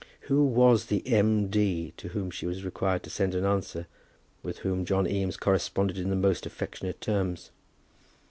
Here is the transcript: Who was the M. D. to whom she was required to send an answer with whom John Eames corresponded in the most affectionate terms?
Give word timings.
Who 0.21 0.43
was 0.45 0.87
the 0.87 1.05
M. 1.07 1.47
D. 1.49 1.93
to 1.97 2.07
whom 2.07 2.31
she 2.31 2.47
was 2.47 2.65
required 2.65 3.03
to 3.03 3.11
send 3.11 3.35
an 3.35 3.45
answer 3.45 3.85
with 4.41 4.57
whom 4.59 4.83
John 4.83 5.05
Eames 5.05 5.37
corresponded 5.37 5.99
in 5.99 6.09
the 6.09 6.15
most 6.15 6.47
affectionate 6.47 6.99
terms? 7.01 7.51